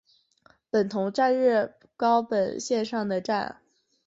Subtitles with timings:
[0.71, 3.61] 本桐站日高本线上的站。